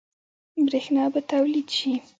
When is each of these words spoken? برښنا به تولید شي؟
برښنا 0.65 1.03
به 1.13 1.21
تولید 1.31 1.67
شي؟ 1.77 1.91